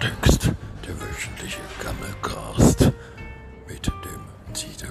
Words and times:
Klartext, 0.00 0.50
der 0.86 0.94
wöchentliche 0.98 1.60
Gammelcast 1.82 2.90
mit 3.68 3.86
dem 3.86 4.22
Dieter. 4.54 4.88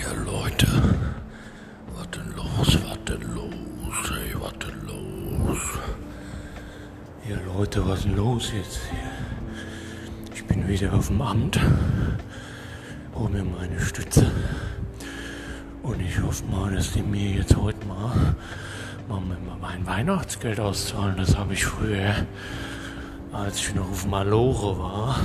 Ja 0.00 0.12
Leute, 0.24 0.68
was 1.96 2.10
denn 2.12 2.32
los, 2.36 2.78
was 2.84 3.04
denn 3.08 3.34
los, 3.34 4.10
ey, 4.12 4.34
was 4.40 4.52
denn 4.60 4.80
los? 4.86 5.58
Ja 7.28 7.36
Leute, 7.44 7.86
was 7.88 8.02
denn 8.02 8.14
los 8.14 8.52
jetzt? 8.52 8.80
Ich 10.32 10.44
bin 10.44 10.68
wieder 10.68 10.92
auf 10.94 11.08
dem 11.08 11.20
Amt, 11.20 11.58
hol 13.20 13.28
mir 13.28 13.44
meine 13.44 13.78
Stütze 13.78 14.30
und 15.82 16.00
ich 16.00 16.22
hoffe 16.22 16.42
mal, 16.46 16.74
dass 16.74 16.92
die 16.92 17.02
mir 17.02 17.32
jetzt 17.32 17.54
heute 17.54 17.84
mal, 17.86 18.34
mal 19.08 19.20
mein 19.60 19.86
Weihnachtsgeld 19.86 20.58
auszahlen. 20.58 21.16
Das 21.18 21.36
habe 21.36 21.52
ich 21.52 21.66
früher, 21.66 22.14
als 23.30 23.58
ich 23.58 23.74
noch 23.74 23.90
auf 23.90 24.06
Malore 24.06 24.78
war, 24.78 25.20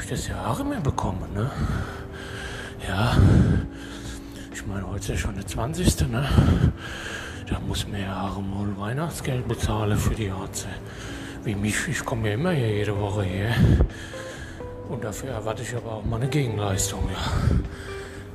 ich 0.00 0.08
das 0.08 0.28
ja 0.28 0.46
auch 0.46 0.60
immer 0.60 0.80
bekommen, 0.80 1.26
ne? 1.34 1.50
Ja, 2.86 3.16
ich 4.52 4.64
meine, 4.64 4.86
heute 4.88 5.00
ist 5.00 5.08
ja 5.08 5.16
schon 5.16 5.34
der 5.34 5.48
20. 5.48 6.08
Ne? 6.08 6.28
Da 7.50 7.58
muss 7.58 7.88
man 7.88 8.00
ja 8.00 8.22
auch 8.22 8.40
mal 8.40 8.78
Weihnachtsgeld 8.78 9.48
bezahlen 9.48 9.98
für 9.98 10.14
die 10.14 10.30
Arze. 10.30 10.68
Wie 11.42 11.56
mich, 11.56 11.88
ich 11.88 12.04
komme 12.04 12.28
ja 12.28 12.34
immer 12.34 12.52
hier 12.52 12.72
jede 12.72 12.96
Woche 13.00 13.24
her. 13.24 13.54
Und 14.88 15.04
dafür 15.04 15.30
erwarte 15.30 15.62
ich 15.62 15.74
aber 15.76 15.92
auch 15.92 16.04
mal 16.04 16.16
eine 16.16 16.28
Gegenleistung, 16.28 17.08
ja. 17.12 17.32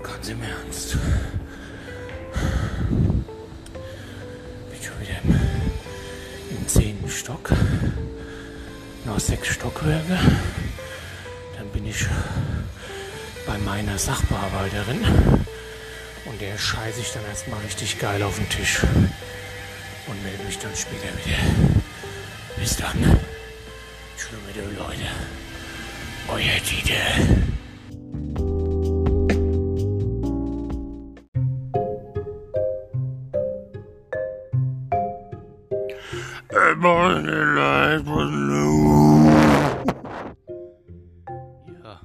Ganz 0.03 0.29
im 0.29 0.41
Ernst. 0.43 0.97
Bin 4.69 4.81
schon 4.81 4.99
wieder 5.01 5.19
im, 5.23 6.57
im 6.57 6.67
zehnten 6.67 7.09
Stock. 7.09 7.51
Noch 9.05 9.19
sechs 9.19 9.47
Stockwerke. 9.47 10.19
Dann 11.57 11.67
bin 11.69 11.87
ich 11.87 12.05
bei 13.47 13.57
meiner 13.57 13.97
Sachbearbeiterin. 13.97 15.03
Und 16.25 16.39
der 16.39 16.57
scheiße 16.57 17.01
ich 17.01 17.11
dann 17.13 17.25
erstmal 17.25 17.59
richtig 17.61 17.99
geil 17.99 18.21
auf 18.21 18.37
den 18.37 18.49
Tisch. 18.49 18.81
Und 20.07 20.23
melde 20.23 20.43
mich 20.43 20.59
dann 20.59 20.75
später 20.75 21.09
wieder. 21.25 21.37
Bis 22.57 22.77
dann. 22.77 23.01
Den 24.55 24.77
Leute. 24.77 25.09
Euer 26.29 26.59
Dieter. 26.65 27.43
Ja. 41.83 42.01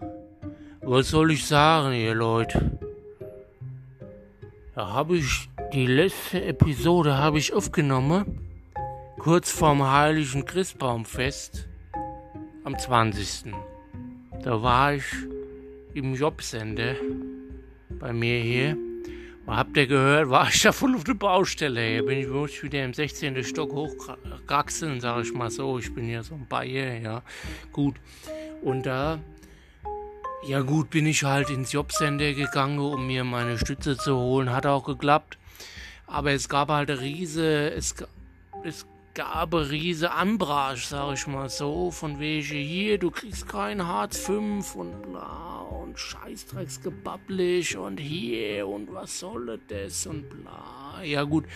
Was 0.82 1.08
soll 1.08 1.32
ich 1.32 1.46
sagen, 1.46 1.92
ihr 1.92 2.14
Leute? 2.14 2.78
Da 4.74 4.88
habe 4.88 5.16
ich 5.16 5.48
die 5.72 5.86
letzte 5.86 6.44
Episode 6.44 7.16
habe 7.18 7.38
ich 7.38 7.52
aufgenommen. 7.52 8.40
Kurz 9.18 9.50
vorm 9.50 9.82
heiligen 9.90 10.44
Christbaumfest 10.44 11.68
am 12.64 12.78
20. 12.78 13.52
Da 14.48 14.62
war 14.62 14.94
ich 14.94 15.04
im 15.92 16.14
Jobcenter 16.14 16.94
bei 17.90 18.14
mir 18.14 18.40
hier. 18.40 18.78
Habt 19.46 19.76
ihr 19.76 19.86
gehört, 19.86 20.30
war 20.30 20.48
ich 20.48 20.62
da 20.62 20.72
voll 20.72 20.94
auf 20.94 21.04
der 21.04 21.12
Baustelle. 21.12 21.86
Hier 21.86 22.06
bin 22.06 22.18
ich 22.18 22.30
wirklich 22.30 22.62
wieder 22.62 22.82
im 22.82 22.94
16. 22.94 23.44
Stock 23.44 23.72
hochgewachsen, 23.72 25.02
sag 25.02 25.22
ich 25.22 25.34
mal 25.34 25.50
so. 25.50 25.78
Ich 25.78 25.94
bin 25.94 26.08
ja 26.08 26.22
so 26.22 26.34
ein 26.34 26.46
Bayer, 26.48 26.98
ja. 26.98 27.22
Gut. 27.72 27.96
Und 28.62 28.86
da, 28.86 29.18
ja 30.46 30.62
gut, 30.62 30.88
bin 30.88 31.04
ich 31.04 31.24
halt 31.24 31.50
ins 31.50 31.72
Jobcenter 31.72 32.32
gegangen, 32.32 32.78
um 32.78 33.06
mir 33.06 33.24
meine 33.24 33.58
Stütze 33.58 33.98
zu 33.98 34.16
holen. 34.16 34.50
Hat 34.50 34.64
auch 34.64 34.86
geklappt. 34.86 35.36
Aber 36.06 36.32
es 36.32 36.48
gab 36.48 36.70
halt 36.70 36.90
eine 36.90 37.02
riese, 37.02 37.70
es, 37.72 37.94
es 38.64 38.86
gab 39.18 39.52
eine 39.52 39.68
riese 39.68 40.12
Anbrage, 40.12 40.80
sag 40.80 41.14
ich 41.14 41.26
mal 41.26 41.48
so, 41.48 41.90
von 41.90 42.20
welche 42.20 42.54
hier, 42.54 42.98
du 42.98 43.10
kriegst 43.10 43.48
kein 43.48 43.84
Hartz 43.84 44.16
V 44.16 44.38
und 44.76 45.02
bla 45.02 45.58
und 45.82 45.98
Scheißdrecksgebabblich 45.98 47.76
und 47.76 47.98
hier 47.98 48.68
und 48.68 48.94
was 48.94 49.18
soll 49.18 49.58
das 49.66 50.06
und 50.06 50.30
bla. 50.30 51.02
Ja 51.02 51.24
gut. 51.24 51.46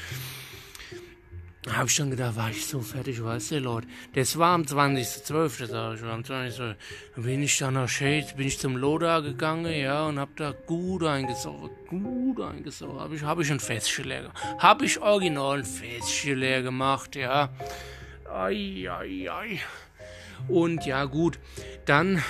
Da 1.65 1.77
hab 1.77 1.87
ich 1.87 1.95
schon 1.95 2.11
gedacht, 2.11 2.35
war 2.35 2.51
ich 2.51 2.67
so 2.67 2.81
fertig, 2.81 3.23
weißt 3.23 3.53
du, 3.53 3.59
Leute. 3.61 3.87
Das 4.15 4.37
war 4.37 4.53
am 4.53 4.63
20.12., 4.63 5.67
sag 5.67 5.95
ich, 5.95 6.03
am 6.03 6.23
20.12. 6.23 6.75
Dann 7.15 7.25
bin 7.25 7.41
ich 7.41 7.57
dann 7.57 7.75
nach 7.75 7.89
Shades, 7.89 8.35
bin 8.35 8.49
ich 8.49 8.59
zum 8.59 8.77
Loda 8.77 9.21
gegangen, 9.21 9.73
ja, 9.73 10.07
und 10.07 10.19
hab 10.19 10.35
da 10.35 10.53
gut 10.67 11.05
eingesoffen, 11.05 11.71
gut 11.89 12.41
eingesoffen. 12.41 12.99
Hab 12.99 13.13
ich, 13.13 13.23
hab 13.23 13.39
ich 13.39 13.53
ein 13.53 13.61
Festchen 13.61 14.07
leer 14.07 14.23
gemacht. 14.23 14.39
Hab 14.59 14.83
ich 14.83 15.01
original 15.01 15.59
ein 15.59 15.65
Festchen 15.65 16.39
leer 16.41 16.63
gemacht, 16.63 17.15
ja. 17.15 17.51
Ei, 18.29 18.89
ei, 18.91 19.31
ei. 19.31 19.61
Und 20.49 20.85
ja, 20.85 21.05
gut, 21.05 21.39
dann, 21.85 22.25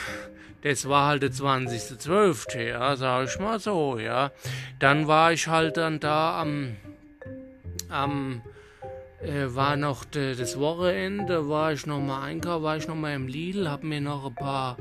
das 0.61 0.87
war 0.91 1.07
halt 1.07 1.23
der 1.23 1.31
20.12., 1.31 2.61
ja, 2.61 2.97
sag 2.97 3.29
ich 3.29 3.39
mal 3.39 3.59
so, 3.59 3.99
ja. 3.99 4.31
Dann 4.79 5.09
war 5.09 5.33
ich 5.33 5.47
halt 5.49 5.79
dann 5.79 6.01
da 6.01 6.39
am, 6.39 6.77
am, 7.89 8.43
äh, 9.23 9.55
war 9.55 9.77
noch 9.77 10.05
de, 10.05 10.35
das 10.35 10.59
Wochenende, 10.59 11.49
war 11.49 11.73
ich 11.73 11.87
noch 11.87 12.01
mal 12.01 12.23
einkaufen, 12.23 12.63
war 12.63 12.77
ich 12.77 12.89
noch 12.89 12.97
mal 12.97 13.15
im 13.15 13.29
Lidl, 13.29 13.71
hab 13.71 13.83
mir 13.83 14.01
noch 14.01 14.27
ein 14.27 14.35
paar, 14.35 14.77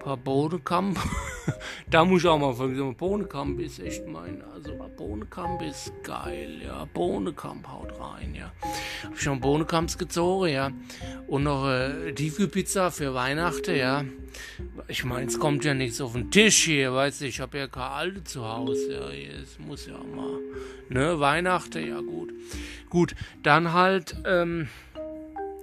paar 0.00 0.16
Bohnenkamp. 0.16 0.98
da 1.90 2.04
muss 2.04 2.22
ich 2.22 2.28
auch 2.28 2.38
mal 2.38 2.54
sagen, 2.54 2.96
Bohnenkamp 2.96 3.60
ist 3.60 3.80
echt 3.80 4.06
mein, 4.06 4.42
also 4.54 4.72
Bohnenkamp 4.96 5.62
ist 5.62 5.92
geil, 6.02 6.60
ja. 6.64 6.86
Bohnenkamp 6.92 7.66
haut 7.68 7.92
rein, 7.98 8.34
ja. 8.34 8.52
Hab 9.04 9.18
schon 9.18 9.40
Bohnenkamps 9.40 9.98
gezogen, 9.98 10.48
ja. 10.48 10.70
Und 11.26 11.44
noch 11.44 11.68
äh, 11.68 12.12
Tiefkühlpizza 12.12 12.90
für 12.90 13.14
Weihnachten, 13.14 13.76
ja. 13.76 14.04
Ich 14.88 15.04
meine, 15.04 15.26
es 15.26 15.38
kommt 15.38 15.64
ja 15.64 15.74
nichts 15.74 16.00
auf 16.00 16.12
den 16.12 16.30
Tisch 16.30 16.64
hier, 16.64 16.92
weißt 16.92 17.20
du, 17.20 17.26
ich 17.26 17.40
habe 17.40 17.58
ja 17.58 17.66
keine 17.66 17.90
Alte 17.90 18.24
zu 18.24 18.44
Hause, 18.44 18.92
ja. 18.92 19.40
Es 19.42 19.58
muss 19.58 19.86
ja 19.86 19.98
mal, 19.98 20.38
ne, 20.88 21.20
Weihnachten, 21.20 21.86
ja 21.86 22.00
gut. 22.00 22.32
Gut, 22.88 23.14
dann 23.42 23.72
halt, 23.72 24.16
ähm, 24.26 24.68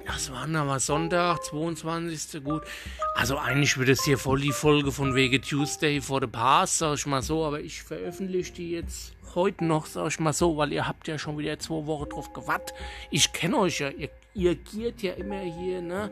das 0.06 0.32
war 0.32 0.48
mal 0.48 0.80
Sonntag, 0.80 1.44
22. 1.44 2.44
Gut. 2.44 2.64
Also 3.16 3.38
eigentlich 3.38 3.78
wird 3.78 3.90
es 3.90 4.04
hier 4.04 4.18
voll 4.18 4.40
die 4.42 4.52
Folge 4.52 4.92
von 4.92 5.16
Wege 5.16 5.42
Tuesday 5.42 6.02
for 6.02 6.22
the 6.22 6.28
Past, 6.28 6.80
sag 6.80 6.96
ich 6.96 7.06
mal 7.06 7.22
so, 7.22 7.46
aber 7.46 7.62
ich 7.62 7.84
veröffentliche 7.84 8.54
die 8.54 8.72
jetzt 8.72 9.14
heute 9.36 9.66
noch, 9.66 9.86
sag 9.86 10.08
ich 10.08 10.20
mal 10.20 10.34
so, 10.34 10.58
weil 10.58 10.74
ihr 10.74 10.88
habt 10.88 11.08
ja 11.08 11.18
schon 11.18 11.38
wieder 11.38 11.60
zwei 11.60 11.86
Wochen 11.86 12.10
drauf 12.10 12.34
gewartet. 12.34 12.76
Ich 13.10 13.34
kenne 13.34 13.58
euch 13.58 13.80
ja, 13.80 13.90
ihr, 13.90 14.10
ihr 14.34 14.56
giert 14.56 15.02
ja 15.02 15.14
immer 15.14 15.42
hier, 15.42 15.82
ne, 15.82 16.12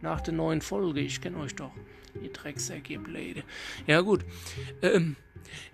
nach 0.00 0.20
der 0.20 0.34
neuen 0.34 0.60
Folge. 0.60 1.00
Ich 1.00 1.20
kenne 1.20 1.38
euch 1.38 1.54
doch. 1.54 1.72
Ihr 2.20 2.32
Drecksack, 2.32 2.90
ihr 2.90 2.98
Bläde. 2.98 3.44
Ja 3.86 4.00
gut. 4.00 4.24
Ähm, 4.82 5.16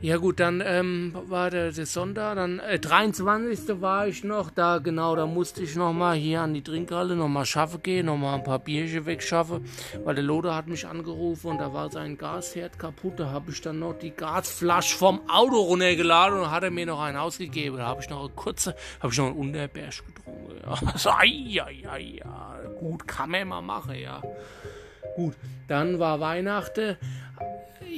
ja 0.00 0.16
gut, 0.16 0.40
dann 0.40 0.62
ähm, 0.64 1.12
war 1.14 1.50
der, 1.50 1.72
der 1.72 1.86
Sonntag, 1.86 2.36
dann 2.36 2.58
äh, 2.58 2.78
23. 2.78 3.80
war 3.80 4.06
ich 4.06 4.24
noch, 4.24 4.50
da 4.50 4.78
genau, 4.78 5.16
da 5.16 5.26
musste 5.26 5.62
ich 5.62 5.76
noch 5.76 5.92
mal 5.92 6.16
hier 6.16 6.42
an 6.42 6.54
die 6.54 6.62
Trinkhalle 6.62 7.16
noch 7.16 7.28
mal 7.28 7.44
schaffen 7.44 7.82
gehen, 7.82 8.06
noch 8.06 8.16
mal 8.16 8.34
ein 8.34 8.44
paar 8.44 8.58
Bierchen 8.58 9.06
wegschaffen, 9.06 9.64
weil 10.04 10.14
der 10.14 10.24
Loder 10.24 10.54
hat 10.54 10.66
mich 10.66 10.86
angerufen 10.86 11.48
und 11.48 11.58
da 11.58 11.72
war 11.72 11.90
sein 11.90 12.18
Gasherd 12.18 12.78
kaputt, 12.78 13.20
da 13.20 13.30
habe 13.30 13.50
ich 13.50 13.60
dann 13.60 13.78
noch 13.78 13.94
die 13.94 14.10
Gasflasche 14.10 14.96
vom 14.96 15.28
Auto 15.28 15.56
runtergeladen 15.56 16.40
und 16.40 16.50
hat 16.50 16.62
er 16.62 16.70
mir 16.70 16.86
noch 16.86 17.00
einen 17.00 17.16
ausgegeben, 17.16 17.78
da 17.78 17.86
habe 17.86 18.02
ich 18.02 18.10
noch 18.10 18.20
eine 18.20 18.30
kurze, 18.30 18.74
habe 19.00 19.12
ich 19.12 19.18
noch 19.18 19.26
einen 19.26 19.36
Unterberg 19.36 20.02
getrunken, 20.06 20.56
ja, 20.62 20.98
so, 20.98 21.10
ai, 21.10 21.60
ai, 21.62 21.88
ai, 21.88 22.20
ja, 22.24 22.60
gut, 22.78 23.06
kann 23.06 23.30
man 23.30 23.48
mal 23.48 23.62
machen, 23.62 23.94
ja. 23.94 24.22
Gut, 25.16 25.34
dann 25.66 25.98
war 25.98 26.20
Weihnachten. 26.20 26.98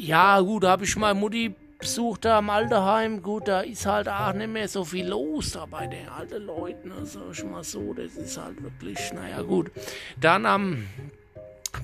Ja, 0.00 0.40
gut, 0.40 0.62
da 0.62 0.70
habe 0.70 0.84
ich 0.84 0.94
meine 0.96 1.18
Mutti 1.18 1.54
besucht 1.78 2.24
da 2.24 2.38
am 2.38 2.50
Alterheim. 2.50 3.20
Gut, 3.20 3.48
da 3.48 3.62
ist 3.62 3.84
halt 3.84 4.08
auch 4.08 4.32
nicht 4.32 4.48
mehr 4.48 4.68
so 4.68 4.84
viel 4.84 5.08
los 5.08 5.52
da 5.52 5.66
bei 5.66 5.88
den 5.88 6.08
alten 6.08 6.44
Leuten. 6.44 6.92
Also 6.92 7.20
ich 7.32 7.44
mal 7.44 7.64
so, 7.64 7.92
das 7.94 8.14
ist 8.14 8.38
halt 8.38 8.62
wirklich, 8.62 9.12
naja, 9.12 9.42
gut. 9.42 9.72
Dann 10.20 10.46
am 10.46 10.86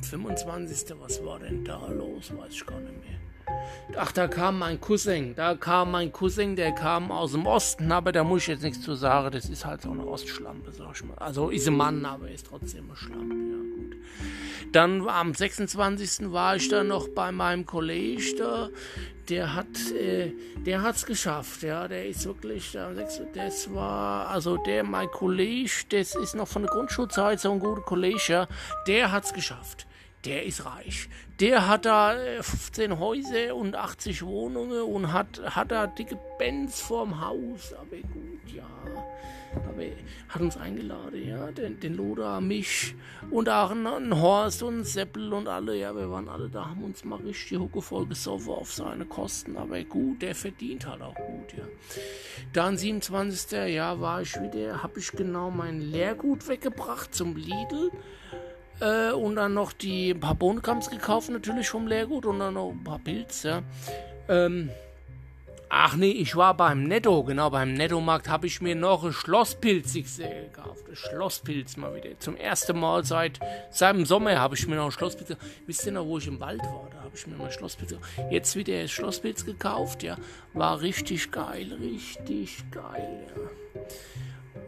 25. 0.08 0.94
Was 1.00 1.24
war 1.24 1.40
denn 1.40 1.64
da 1.64 1.88
los? 1.88 2.32
Weiß 2.36 2.52
ich 2.52 2.64
gar 2.64 2.78
nicht 2.78 3.04
mehr. 3.04 3.18
Ach, 3.96 4.12
da 4.12 4.28
kam 4.28 4.58
mein 4.58 4.80
Cousin. 4.80 5.34
Da 5.34 5.54
kam 5.54 5.92
mein 5.92 6.12
Cousin, 6.12 6.56
der 6.56 6.72
kam 6.72 7.12
aus 7.12 7.32
dem 7.32 7.46
Osten, 7.46 7.92
aber 7.92 8.12
da 8.12 8.24
muss 8.24 8.42
ich 8.42 8.48
jetzt 8.48 8.62
nichts 8.62 8.80
zu 8.80 8.94
sagen. 8.94 9.30
Das 9.30 9.48
ist 9.48 9.64
halt 9.64 9.82
so 9.82 9.90
eine 9.90 10.06
Ostschlampe, 10.06 10.72
sag 10.72 10.94
ich 10.94 11.04
mal. 11.04 11.16
Also 11.18 11.50
ist 11.50 11.68
ein 11.68 11.76
Mann, 11.76 12.04
aber 12.04 12.30
ist 12.30 12.46
trotzdem 12.46 12.86
eine 12.86 12.96
Schlampe, 12.96 13.34
ja 13.34 13.56
gut. 13.76 13.96
Dann 14.72 15.08
am 15.08 15.34
26. 15.34 16.32
war 16.32 16.56
ich 16.56 16.68
dann 16.68 16.88
noch 16.88 17.08
bei 17.08 17.30
meinem 17.30 17.66
Kollege 17.66 18.36
da. 18.36 18.68
Der 19.28 19.54
hat, 19.54 19.92
äh, 19.92 20.32
der 20.66 20.82
hat's 20.82 21.06
geschafft, 21.06 21.62
ja. 21.62 21.86
Der 21.86 22.06
ist 22.08 22.24
wirklich, 22.24 22.76
das 23.34 23.74
war, 23.74 24.28
also 24.28 24.56
der, 24.56 24.82
mein 24.82 25.08
Kollege, 25.08 25.70
das 25.90 26.14
ist 26.16 26.34
noch 26.34 26.48
von 26.48 26.62
der 26.62 26.70
Grundschulzeit 26.70 27.38
so 27.40 27.52
ein 27.52 27.60
guter 27.60 27.82
Kollege, 27.82 28.20
ja. 28.26 28.48
Der 28.86 29.12
hat's 29.12 29.32
geschafft 29.32 29.86
der 30.24 30.44
ist 30.44 30.64
reich. 30.64 31.08
Der 31.40 31.68
hat 31.68 31.84
da 31.84 32.14
15 32.40 32.90
äh, 32.90 32.96
Häuser 32.96 33.56
und 33.56 33.76
80 33.76 34.24
Wohnungen 34.24 34.82
und 34.82 35.12
hat, 35.12 35.40
hat 35.44 35.72
da 35.72 35.86
dicke 35.86 36.18
Benz 36.38 36.80
vorm 36.80 37.20
Haus. 37.20 37.74
Aber 37.74 37.96
gut, 37.96 38.54
ja. 38.54 38.66
Aber 39.54 39.84
hat 40.28 40.42
uns 40.42 40.56
eingeladen, 40.56 41.28
ja. 41.28 41.50
Den, 41.52 41.78
den 41.78 41.94
Loder, 41.94 42.40
mich 42.40 42.94
und 43.30 43.48
auch 43.48 43.70
einen 43.70 44.20
Horst 44.20 44.62
und 44.62 44.74
einen 44.74 44.84
Seppel 44.84 45.32
und 45.32 45.46
alle. 45.46 45.76
Ja, 45.76 45.94
wir 45.94 46.10
waren 46.10 46.28
alle 46.28 46.48
da, 46.48 46.70
haben 46.70 46.84
uns 46.84 47.04
mal 47.04 47.20
richtig 47.20 47.58
huckevoll 47.58 48.06
gesoffen 48.06 48.52
auf 48.52 48.72
seine 48.72 49.04
Kosten. 49.04 49.56
Aber 49.56 49.82
gut, 49.84 50.22
der 50.22 50.34
verdient 50.34 50.86
halt 50.86 51.02
auch 51.02 51.14
gut, 51.14 51.52
ja. 51.56 51.64
Dann 52.52 52.76
27. 52.76 53.74
Jahr 53.74 54.00
war 54.00 54.22
ich 54.22 54.40
wieder, 54.40 54.82
habe 54.82 54.98
ich 54.98 55.12
genau 55.12 55.50
mein 55.50 55.80
Lehrgut 55.80 56.48
weggebracht 56.48 57.14
zum 57.14 57.36
Lidl. 57.36 57.90
Äh, 58.80 59.12
und 59.12 59.36
dann 59.36 59.54
noch 59.54 59.72
die 59.72 60.10
ein 60.10 60.20
paar 60.20 60.34
Bohnenkamps 60.34 60.90
gekauft, 60.90 61.30
natürlich 61.30 61.68
vom 61.68 61.86
Leergut 61.86 62.26
und 62.26 62.40
dann 62.40 62.54
noch 62.54 62.70
ein 62.70 62.82
paar 62.82 62.98
Pilze. 62.98 63.62
Ähm, 64.28 64.70
ach 65.68 65.96
nee, 65.96 66.10
ich 66.10 66.34
war 66.34 66.56
beim 66.56 66.84
Netto, 66.84 67.22
genau, 67.24 67.50
beim 67.50 67.74
Nettomarkt 67.74 68.28
habe 68.28 68.46
ich 68.46 68.60
mir 68.60 68.74
noch 68.74 69.04
ein 69.04 69.12
Schlosspilz 69.12 69.92
gekauft. 69.94 70.88
Ein 70.88 70.96
Schlosspilz 70.96 71.76
mal 71.76 71.94
wieder. 71.94 72.18
Zum 72.18 72.36
ersten 72.36 72.78
Mal 72.78 73.04
seit, 73.04 73.38
seit 73.70 73.94
dem 73.94 74.04
Sommer 74.04 74.38
habe 74.38 74.56
ich 74.56 74.66
mir 74.66 74.76
noch 74.76 74.86
ein 74.86 74.92
Schlosspilz 74.92 75.28
gekauft. 75.28 75.46
Wisst 75.66 75.86
ihr 75.86 75.92
noch, 75.92 76.06
wo 76.06 76.18
ich 76.18 76.26
im 76.26 76.40
Wald 76.40 76.62
war? 76.62 76.88
Da 76.90 76.98
habe 76.98 77.12
ich 77.14 77.26
mir 77.26 77.36
mal 77.36 77.52
Schlosspilz 77.52 77.90
gekauft. 77.90 78.10
Jetzt 78.30 78.56
wieder 78.56 78.74
ein 78.74 78.88
Schlosspilz 78.88 79.44
gekauft, 79.44 80.02
ja. 80.02 80.16
War 80.52 80.80
richtig 80.80 81.30
geil, 81.30 81.72
richtig 81.80 82.64
geil, 82.70 83.26
ja. 83.36 83.82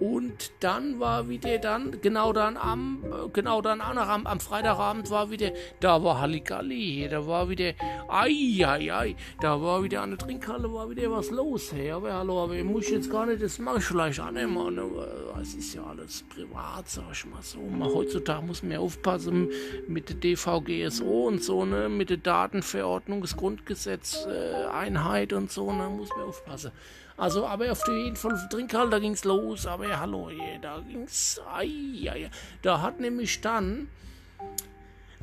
Und 0.01 0.53
dann 0.61 1.01
war 1.01 1.29
wieder 1.29 1.59
dann, 1.59 2.01
genau 2.03 2.33
dann 2.33 2.57
am, 2.57 3.05
genau 3.33 3.63
dann 3.63 3.81
auch 3.81 3.95
noch 3.95 4.09
am, 4.09 4.27
am 4.27 4.41
Freitagabend 4.41 5.11
war 5.11 5.31
wieder, 5.31 5.53
da 5.81 6.03
war 6.03 6.21
Halligalli, 6.21 7.09
da 7.11 7.27
war 7.27 7.49
wieder, 7.49 7.73
ai, 8.09 8.65
ai, 8.65 8.93
ai, 8.93 9.17
da 9.41 9.61
war 9.61 9.83
wieder 9.83 10.03
an 10.03 10.11
der 10.11 10.19
Trinkhalle, 10.19 10.73
war 10.73 10.91
wieder 10.91 11.11
was 11.11 11.31
los, 11.31 11.73
hey, 11.73 11.91
aber 11.93 12.13
hallo, 12.13 12.45
aber 12.45 12.55
ich 12.55 12.65
muss 12.65 12.91
jetzt 12.91 13.11
gar 13.11 13.27
nicht, 13.27 13.43
das 13.43 13.59
mache 13.59 13.79
ich 13.79 13.85
vielleicht 13.85 14.21
annehmen, 14.21 14.59
aber 14.59 15.39
es 15.41 15.55
ist 15.55 15.75
ja 15.75 15.85
alles 15.85 16.25
privat, 16.29 16.89
sag 16.89 17.13
ich 17.13 17.25
mal 17.25 17.43
so. 17.43 17.61
Mal 17.61 17.89
heutzutage 17.89 18.45
muss 18.45 18.63
man 18.63 18.73
ja 18.73 18.79
aufpassen 18.81 19.49
mit 19.89 20.09
der 20.09 20.17
DVGSO 20.17 21.29
und 21.29 21.43
so, 21.43 21.65
ne, 21.65 21.89
mit 21.89 22.11
der 22.11 22.19
Datenverordnung, 22.19 23.23
das 23.23 23.37
Grundgesetz, 23.37 24.27
äh, 24.27 24.67
Einheit 24.67 25.33
und 25.33 25.51
so, 25.51 25.73
ne, 25.73 25.89
muss 25.89 26.11
man 26.11 26.27
aufpassen. 26.27 26.73
Also, 27.19 27.47
aber 27.47 27.73
auf 27.73 27.87
jeden 27.89 28.15
Fall 28.15 28.35
auf 28.35 28.49
Trinkhalle, 28.51 28.91
da 28.91 28.99
ging's 28.99 29.25
los, 29.25 29.67
aber 29.67 29.86
ja, 29.87 30.01
hallo, 30.01 30.31
da 30.61 30.81
ging's, 30.81 31.41
ai, 31.49 32.09
ai, 32.11 32.31
da 32.63 32.83
hat 32.83 33.01
nämlich 33.01 33.41
dann, 33.41 33.89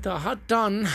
da 0.01 0.23
hat 0.23 0.39
dann, 0.47 0.87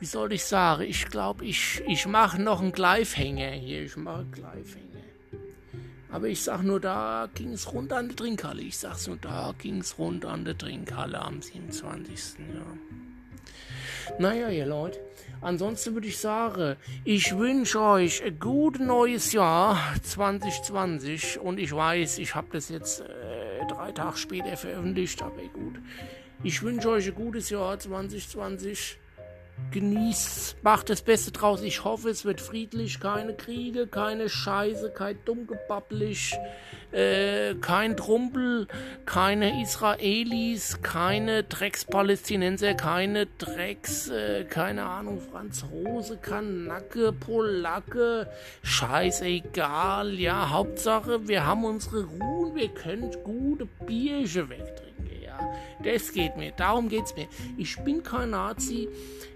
wie 0.00 0.06
soll 0.06 0.32
ich 0.32 0.44
sagen, 0.44 0.82
ich 0.82 1.06
glaube, 1.06 1.44
ich, 1.44 1.82
ich 1.86 2.06
mache 2.06 2.40
noch 2.40 2.60
einen 2.60 2.72
Gleifhänger 2.72 3.50
hier, 3.50 3.82
ich 3.82 3.96
mache 3.96 4.24
Gleifhänger. 4.26 4.88
Aber 6.10 6.28
ich 6.28 6.42
sag 6.42 6.62
nur, 6.62 6.78
da 6.78 7.28
ging 7.34 7.52
es 7.52 7.72
rund 7.72 7.90
an 7.90 8.08
der 8.08 8.16
Trinkhalle. 8.16 8.60
Ich 8.60 8.76
sag's 8.76 9.06
nur, 9.06 9.16
da 9.16 9.54
ging 9.56 9.78
es 9.78 9.98
rund 9.98 10.26
an 10.26 10.44
der 10.44 10.58
Trinkhalle 10.58 11.18
am 11.18 11.40
27. 11.40 12.38
Ja. 12.54 12.91
Naja, 14.18 14.48
ihr 14.48 14.66
Leute. 14.66 15.00
Ansonsten 15.40 15.94
würde 15.94 16.06
ich 16.06 16.18
sagen, 16.18 16.76
ich 17.04 17.36
wünsche 17.36 17.80
euch 17.80 18.22
ein 18.22 18.38
gutes 18.38 18.80
neues 18.80 19.32
Jahr 19.32 19.76
2020 20.02 21.40
und 21.40 21.58
ich 21.58 21.74
weiß, 21.74 22.18
ich 22.18 22.34
habe 22.34 22.46
das 22.52 22.68
jetzt 22.68 23.00
äh, 23.00 23.66
drei 23.68 23.90
Tage 23.90 24.16
später 24.16 24.56
veröffentlicht, 24.56 25.20
aber 25.20 25.42
gut. 25.52 25.80
Ich 26.44 26.62
wünsche 26.62 26.90
euch 26.90 27.08
ein 27.08 27.14
gutes 27.14 27.50
Jahr 27.50 27.76
2020 27.78 28.98
genießt, 29.72 30.62
macht 30.62 30.90
das 30.90 31.02
Beste 31.02 31.32
draus. 31.32 31.62
Ich 31.62 31.84
hoffe, 31.84 32.10
es 32.10 32.24
wird 32.24 32.40
friedlich, 32.40 33.00
keine 33.00 33.34
Kriege, 33.34 33.86
keine 33.86 34.28
Scheiße, 34.28 34.90
kein 34.90 35.18
Dummgebabblich, 35.24 36.34
äh, 36.92 37.54
kein 37.54 37.96
Trumpel, 37.96 38.68
keine 39.06 39.62
Israelis, 39.62 40.82
keine 40.82 41.42
Dreckspalästinenser, 41.44 42.74
keine 42.74 43.26
Drecks, 43.38 44.08
äh, 44.08 44.44
keine 44.44 44.84
Ahnung, 44.84 45.20
Franzose, 45.20 46.18
Kanacke, 46.18 47.12
Polacke, 47.12 48.28
scheißegal, 48.62 50.12
ja, 50.14 50.50
Hauptsache, 50.50 51.26
wir 51.28 51.46
haben 51.46 51.64
unsere 51.64 52.04
Ruhe, 52.04 52.54
wir 52.54 52.68
können 52.68 53.10
gute 53.24 53.66
Bierchen 53.86 54.50
wegtrinken. 54.50 54.92
Das 55.82 56.12
geht 56.12 56.36
mir, 56.36 56.52
darum 56.52 56.88
geht's 56.88 57.14
mir. 57.16 57.26
Ich 57.56 57.76
bin 57.78 58.02
kein 58.02 58.30
Nazi, 58.30 58.88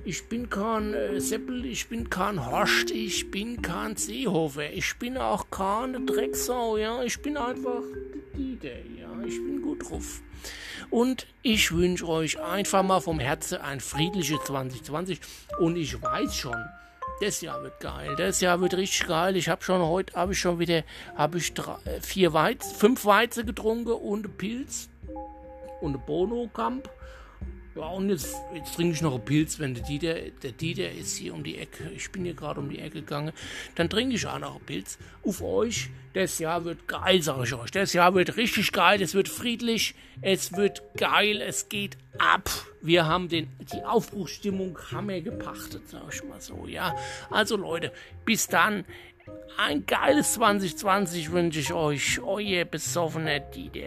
ich 0.05 0.29
bin 0.29 0.49
kein 0.49 0.95
äh, 0.95 1.21
Seppel, 1.21 1.65
ich 1.67 1.89
bin 1.89 2.09
kein 2.09 2.47
Horst, 2.47 2.91
ich 2.91 3.31
bin 3.31 3.63
kein 3.63 3.97
Seehofer, 3.97 4.71
ich 4.73 4.97
bin 4.99 5.17
auch 5.17 5.51
keine 5.51 6.01
Drecksau, 6.01 6.77
ja. 6.77 7.03
Ich 7.03 7.21
bin 7.21 7.37
einfach 7.37 7.83
Dieter, 8.37 8.79
ja. 8.99 9.11
Ich 9.27 9.37
bin 9.37 9.63
gut 9.63 9.91
drauf. 9.91 10.21
Und 10.91 11.27
ich 11.43 11.73
wünsche 11.73 12.07
euch 12.07 12.41
einfach 12.41 12.83
mal 12.83 13.01
vom 13.01 13.19
Herzen 13.19 13.59
ein 13.59 13.81
friedliches 13.81 14.39
2020. 14.45 15.21
Und 15.59 15.77
ich 15.77 16.01
weiß 16.01 16.37
schon, 16.37 16.65
das 17.21 17.41
Jahr 17.41 17.63
wird 17.63 17.81
geil. 17.81 18.15
Das 18.17 18.41
Jahr 18.41 18.61
wird 18.61 18.75
richtig 18.75 19.07
geil. 19.07 19.37
Ich 19.37 19.49
habe 19.49 19.65
schon 19.65 19.81
heute, 19.81 20.15
habe 20.15 20.33
ich 20.33 20.39
schon 20.39 20.59
wieder, 20.59 20.85
habe 21.17 21.39
ich 21.39 21.55
drei, 21.55 21.77
vier 22.01 22.33
Weiz, 22.33 22.73
fünf 22.73 23.05
Weizen 23.05 23.47
getrunken 23.47 23.93
und 23.93 24.37
Pilz 24.39 24.89
und 25.87 25.95
ein 25.95 26.07
Bono-Kamp. 26.07 26.91
Ja, 27.77 27.89
und 27.89 28.09
jetzt, 28.09 28.35
jetzt 28.55 28.75
trinke 28.75 28.95
ich 28.95 29.03
noch 29.03 29.15
einen 29.15 29.25
Pilz, 29.25 29.59
wenn 29.59 29.75
der 29.75 29.85
Dieter, 29.85 30.15
der 30.43 30.53
Dieter 30.53 30.91
ist 30.91 31.17
hier 31.17 31.35
um 31.35 31.45
die 31.45 31.59
Ecke, 31.59 31.91
ich 31.95 32.11
bin 32.11 32.25
hier 32.25 32.33
gerade 32.33 32.59
um 32.59 32.71
die 32.71 32.79
Ecke 32.79 33.01
gegangen, 33.01 33.33
dann 33.75 33.91
trinke 33.91 34.15
ich 34.15 34.27
auch 34.27 34.39
noch 34.39 34.57
einen 34.57 34.65
Pilz. 34.65 34.97
Auf 35.23 35.43
euch, 35.43 35.91
das 36.15 36.39
Jahr 36.39 36.65
wird 36.65 36.89
geil, 36.89 37.21
sage 37.21 37.45
ich 37.45 37.53
euch. 37.53 37.71
Das 37.71 37.93
Jahr 37.93 38.15
wird 38.15 38.39
richtig 38.39 38.73
geil, 38.73 39.03
es 39.03 39.13
wird 39.13 39.29
friedlich, 39.29 39.95
es 40.23 40.57
wird 40.57 40.83
geil, 40.97 41.43
es 41.43 41.69
geht 41.69 41.99
ab. 42.17 42.49
Wir 42.81 43.05
haben 43.05 43.29
den, 43.29 43.49
die 43.61 43.85
Aufbruchsstimmung 43.85 44.79
haben 44.91 45.11
wir 45.11 45.21
gepachtet, 45.21 45.83
sag 45.89 46.05
ich 46.11 46.25
mal 46.25 46.41
so, 46.41 46.67
ja. 46.67 46.97
Also 47.31 47.59
Leute, 47.59 47.93
bis 48.25 48.49
dann. 48.49 48.87
Ein 49.59 49.87
geiles 49.87 50.35
2020 50.35 51.33
wünsche 51.33 51.61
ich 51.61 51.73
euch. 51.73 52.21
Euer 52.23 52.65
besoffener 52.65 53.41
Dieter. 53.41 53.87